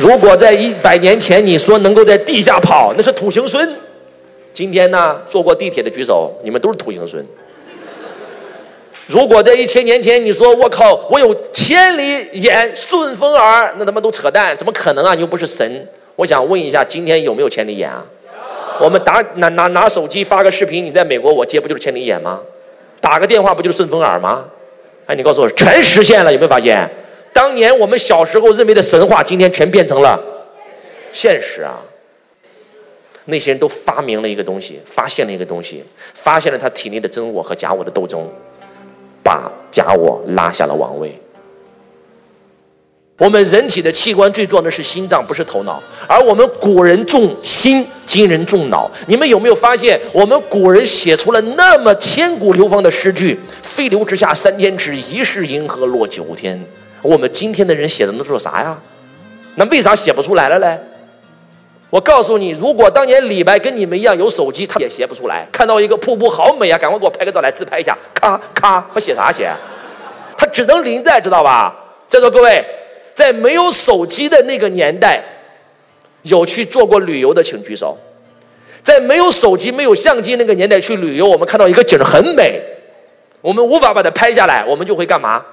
[0.00, 3.70] 如果在一百年前你说能够在地下跑，那是土行孙。
[4.50, 7.24] 今天呢，坐过地铁的举手，你们都是土行孙。
[9.06, 15.14] 如果在一千年前你说我靠，我有千里眼、顺风耳，那他妈都扯淡，怎么可能啊？
[15.14, 15.86] 你又不是神。
[16.16, 18.02] 我想问一下，今天有没有千里眼啊？
[18.80, 22.40] 我们打拿拿拿手机发个视频，你在美国我接不就是千里眼吗？
[23.02, 24.46] 打个电话不就是顺风耳吗？
[25.04, 26.88] 哎，你告诉我，全实现了，有没有发现？
[27.32, 30.18] 当年我们小时候认为的神话，今天全变成了
[31.12, 31.80] 现实啊！
[33.26, 38.28] 那些人都发明了一个东西，发现了一个东西，发现了他体内的真我和假我的斗争，
[39.22, 41.16] 把假我拉下了王位。
[43.18, 45.80] 我们人体的器官最重要的是心脏，不是头脑。
[46.08, 48.90] 而我们古人重心，今人重脑。
[49.06, 56.58] 你们有没有发现，我们古人写出了那么千古流芳的诗句：“飞流直下三千尺，疑是银河落九天。”
[57.02, 58.78] 我们今天的人写的那都是啥呀？
[59.56, 60.78] 那为啥写不出来了嘞？
[61.90, 65.46] 我告诉你，如果当年李白跟你们一样有手机，他也写不出来。
[65.50, 69.50] 看到一个瀑布好美啊，赶快给我拍个照来自拍一下，咔咔，我写啥写？
[70.36, 71.74] 他只能临在，知道吧？
[72.08, 72.64] 在座各位。
[73.12, 75.22] 在没有手机的那个年代，
[76.22, 77.98] 有去做过旅游的，请举手。
[78.82, 82.62] 在没有手机、没有相机那个年代去旅游，我们看到一个景很美，
[83.42, 85.44] 我们无法把它拍下来，我们就会干嘛？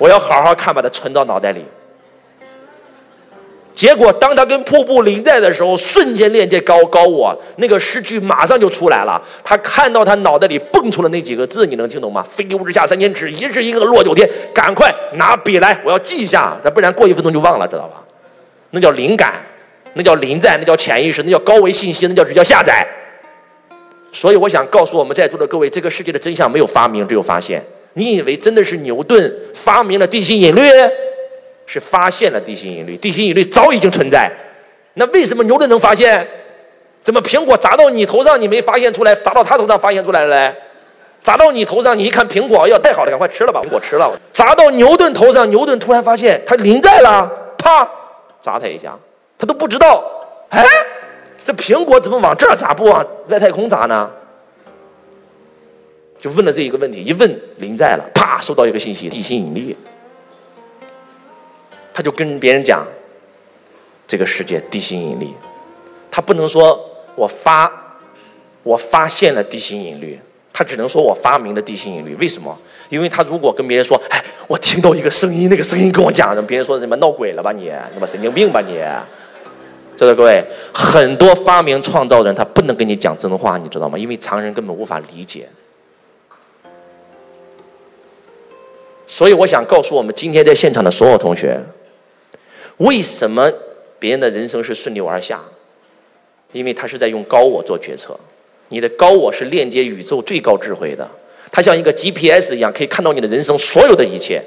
[0.00, 1.62] 我要好好看，把它存到脑袋里。
[3.72, 9.20] 结果，当他跟瀑布临在的时候，瞬间链接高高我，那个诗句马上就出来了。
[9.44, 12.22] 他看到他脑袋里蹦出了那几个字，你能听懂吗？
[12.22, 14.28] 飞流直下三千尺，疑是银河落九天。
[14.52, 18.02] 赶快拿笔来，我要记一下，那不然过一分钟就忘了，知道吧？
[18.70, 19.34] 那叫灵感，
[19.94, 22.86] 那叫临在，那叫潜意识，那叫高维信息，那叫只叫下载。
[24.12, 27.64] 所以，我想告诉我们在座的各位，这个世界的真相没有发明，只有发现。
[27.94, 30.60] 你以为真的是牛顿发明了地心引力？
[31.66, 34.30] 是发现了地心引力，地心引力早已经存在。
[34.94, 36.26] 那为什么牛顿能发现？
[37.02, 40.54] 怎么苹果砸到你头上你没发现出来，砸到他头上发现出来了嘞？
[41.22, 44.12] 砸到你头上，你一看苹果，要带好了，赶快吃了吧，苹果吃了。
[44.32, 47.88] 砸到牛顿头上，牛顿突然发现他临在了，啪，
[48.40, 48.98] 砸他一下，
[49.38, 50.04] 他都不知道。
[50.48, 50.62] 哎，
[51.44, 54.10] 这苹果怎么往这儿砸，不往外太空砸呢？
[56.20, 59.74] 就问了这一个问题，一问临在了，啪，收到一个信息，地心引力。
[61.94, 62.86] 他就跟别人讲，
[64.06, 65.32] 这个世界地心引力，
[66.10, 66.78] 他不能说
[67.16, 67.72] 我发，
[68.62, 70.18] 我发现了地心引力，
[70.52, 72.14] 他只能说我发明的地心引力。
[72.16, 72.56] 为什么？
[72.90, 78.78] 因为他如果跟别人说，哎，我听到一个声音，那个声音跟我讲，别人说什么闹鬼了吧你，他妈神经病吧你。
[79.96, 83.98] 在座各位，很多发明创造人他不能跟你讲真话，你知道吗？
[83.98, 85.48] 因为常人根本无法理解。
[89.20, 91.60] 所以我想告诉我们今天在现场的所有同学。
[92.78, 93.52] 为什么
[93.98, 95.38] 别人的人生是顺流而下？
[96.52, 98.18] 因为他是在用高我做决策。
[98.70, 101.06] 你的高我是链接宇宙最高智慧的，
[101.52, 104.42] 它像一个 GPS 一样，可以看到你的人生所有的一切。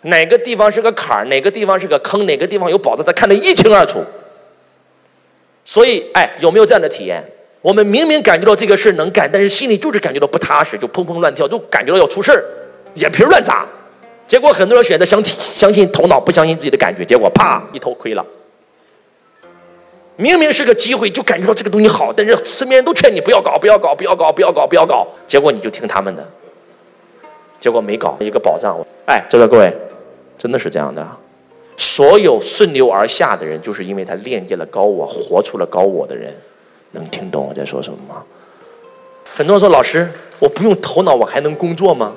[0.00, 4.04] 哪个地方是个坎儿，哪个地方是个坑，哪个地方有宝藏，他看得一清二楚。
[5.64, 7.22] 所以，哎，有没有这样的体验？
[7.60, 12.42] 我们明明感觉到这个事儿能干，但是心里就是感觉到不踏实，就砰砰乱跳，就感觉到要出事儿，
[12.94, 13.64] 眼皮乱眨。
[14.32, 18.24] 结果很多人选择相相信头脑，不相信自己的感觉，结果啪一头亏了。
[20.16, 25.06] 明明是个机会，就感觉到这个东西好，但是身边人都劝你不要搞，不要搞，不要搞，不要搞，不要搞。
[25.26, 26.26] 结果你就听他们的，
[27.60, 28.78] 结果没搞一个宝藏。
[29.04, 29.70] 哎，这个各位，
[30.38, 31.06] 真的是这样的。
[31.76, 36.34] 所有顺流而下的人，就是因为他链接了高我，活出了高我的人，
[36.92, 38.22] 能听懂我在说什么吗？
[39.30, 42.14] 很多人说老师，我不用头脑，我还能工作吗？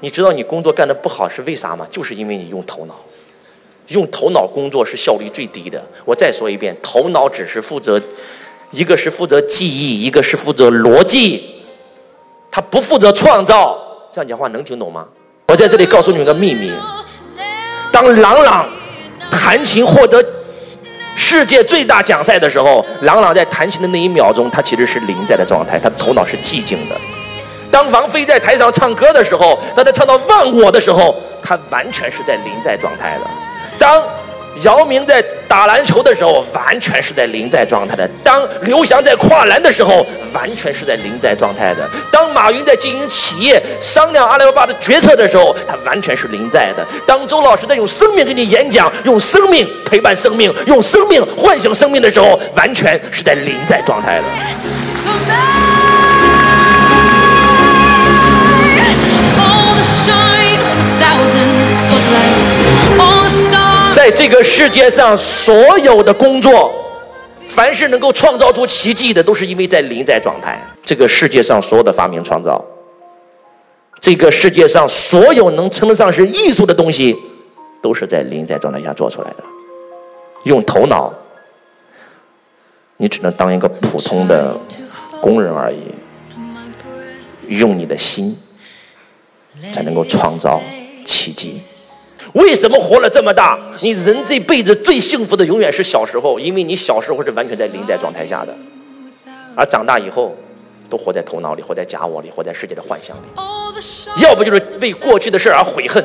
[0.00, 1.86] 你知道你工作干的不好是为啥吗？
[1.90, 2.94] 就是因为你用头脑，
[3.88, 5.84] 用头脑工作是效率最低的。
[6.04, 8.00] 我再说一遍，头脑只是负责，
[8.70, 11.62] 一个是负责记忆，一个是负责逻辑，
[12.50, 13.78] 它不负责创造。
[14.10, 15.06] 这样讲话能听懂吗？
[15.48, 16.72] 我在这里告诉你们个秘密：
[17.90, 18.68] 当朗朗
[19.30, 20.24] 弹琴获得
[21.16, 26.96] 世界最大奖赛的时候，朗朗在弹琴的那一秒钟，他其实是临在的状态，他的头脑是寂静的。
[27.70, 33.24] 当王菲在台上唱歌的时候，当她唱到《忘我》的时候，她完全是在临在状态的；
[33.78, 34.02] 当
[34.62, 54.24] 姚明在打篮球的时候，完全是在临在状态的；当刘翔在跨栏的时候，完全是在临在状态的；当马云在经营企业、商量阿里巴巴的决策的时候，他完全是临在的；当周老师在用生命给你演讲，用生命陪伴生命，用生命唤醒生命的时候，完全是在临在状态的。
[63.98, 66.72] 在这个世界上所有的工作，
[67.44, 70.56] 凡是能够创造出奇迹的，都是因为在临在状态。
[70.84, 72.64] 这个世界上所有的发明创造，
[73.98, 77.16] 这个世界上所有能称得上是艺术的东西，
[77.82, 79.42] 都是在临在状态下做出来的。
[80.44, 81.12] 用头脑，
[82.98, 84.56] 你只能当一个普通的
[85.20, 85.80] 工人而已。
[87.48, 88.38] 用你的心，
[89.72, 90.60] 才能够创造
[91.04, 91.60] 奇迹。
[92.34, 96.38] 为什么活了这么大，你人这辈子最幸福的永远是小时候？
[96.38, 98.54] 因为你小时候是完全在临在状态下的，
[99.54, 100.36] 而长大以后，
[100.90, 103.22] 都活在头脑里，活在假我里，活在世界的幻想里。
[104.22, 106.04] 要不就是为过去的事而悔恨，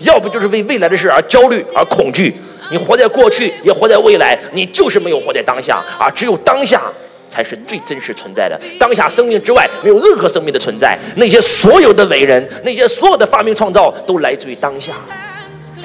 [0.00, 2.34] 要不就是为未来的事而焦虑而恐惧。
[2.70, 6.82] 你活在过去，也活在未来，你就是没有活在当下，而只有当下。
[7.28, 8.58] 才是最真实存在的。
[8.78, 10.96] 当下生命之外，没有任何生命的存在。
[11.16, 14.92] 那些所有的伟人，那些所有的发明创造，都来自于当下。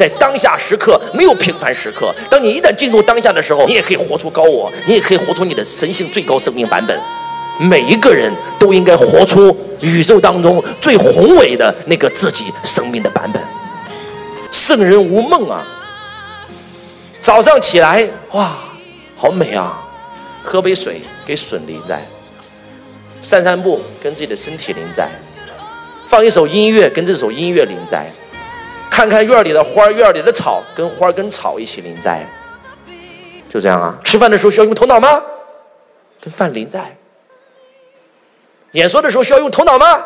[0.01, 2.11] 在当下时刻，没有平凡时刻。
[2.27, 6.99] 当你一旦进入当下的时候，你也可以活出高我，你也可以活出你的神性最高生命版本。
[7.59, 13.39] 每一个人都应该活出宇宙当中最宏伟的那个自己生命的版本。
[14.51, 15.63] 圣人无梦啊！
[17.21, 18.57] 早上起来，哇，
[19.15, 19.87] 好美啊！
[20.41, 21.97] 喝杯水，给笋临在；
[23.21, 25.05] 散散步，跟自己的身体临在；
[26.07, 28.07] 放一首音乐，跟这首音乐临在；
[28.91, 32.23] 看看院里的花，院里的草，跟花跟草一起临在。
[33.49, 33.97] 就这样啊！
[34.03, 35.21] 吃饭的时候需要用头脑吗？
[36.19, 36.95] 跟饭临在。
[38.73, 40.03] 演说的时候需要用头脑吗？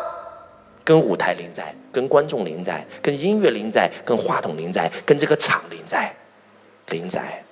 [0.82, 6.14] 跟舞台临在，跟观众临在，跟音乐临在，跟话筒临在，跟这个场临在，
[6.90, 7.42] 临在。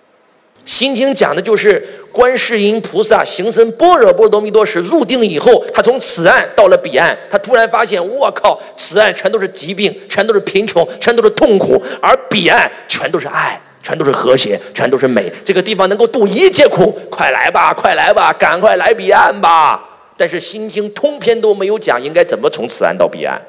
[0.65, 15.29] 心经讲的就是观世音菩萨行深般若波罗蜜多时入定以后，他从此岸到了彼岸，他突然发现，我靠，此岸全都是疾病，全都是贫穷，全都是痛苦，而彼岸全都是爱，全都是和谐，全都是美。
[15.45, 19.83] 这个地方能够度一切苦，快来吧，快来吧，赶快来彼岸吧！
[20.17, 23.43] 但是心经通篇都没有讲应该怎么从此岸到彼岸，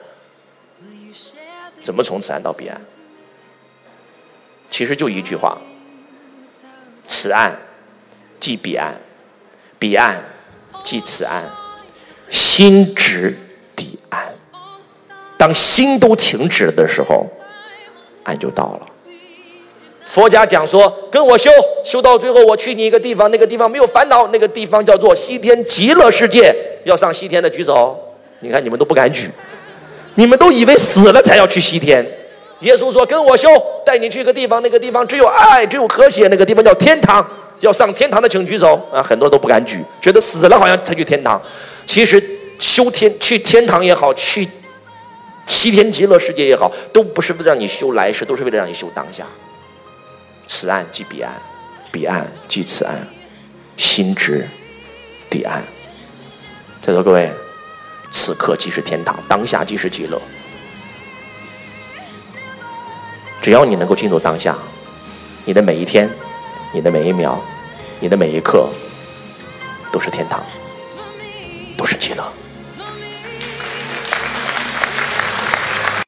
[1.83, 2.81] 怎么从此岸到彼岸？
[4.71, 5.56] 其实就一句话。
[7.07, 7.56] 此岸
[8.45, 8.94] 即彼岸，
[9.80, 10.24] 彼岸
[10.83, 11.42] 即此岸，
[12.30, 13.36] 心止
[13.75, 14.24] 彼岸。
[15.36, 17.25] 当心都停止了的时候，
[18.24, 18.81] 岸就到了。
[20.06, 21.50] 佛家讲说，跟我修，
[21.83, 26.56] 修到最后，我去你一个地方，那个地方没有烦恼，那个地方叫做西天极乐世界。
[26.83, 28.00] 要上西天的举手。
[28.41, 29.31] 你看你们都不敢举，
[30.13, 32.06] 你们都以为死了才要去西天。
[32.59, 33.50] 耶稣说：“跟我修，
[33.83, 37.27] 带你去个地方，那个地方只有爱，只有和谐，那个地方叫天堂。
[37.60, 38.75] 要上天堂的，请举手。
[38.94, 41.42] 啊，很多人都不敢举，觉得死了好像才去天堂。
[41.86, 42.24] 其实
[42.60, 44.48] 修天去天堂也好，去
[45.48, 49.25] 西天极乐世界也好，都不是为让你修来世，都是为了让你修当下。
[50.48, 51.34] 此岸即彼岸，
[51.92, 53.07] 彼岸即此岸，
[53.78, 54.48] 心知
[55.30, 55.63] 彼岸。
[56.81, 57.31] 在座各位，
[58.12, 60.22] 此刻即是天堂，当下即是极乐。”
[63.42, 64.58] 只要你能够进入当下，
[65.46, 66.10] 你的每一天，
[66.75, 67.38] 你的每一秒，
[68.01, 68.68] 你的每一刻，
[69.94, 70.42] 都是天堂，
[71.77, 72.44] 都是极乐。